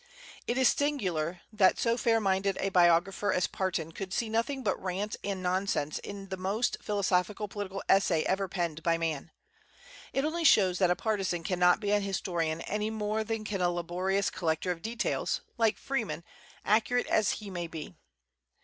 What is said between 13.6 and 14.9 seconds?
a laborious collector of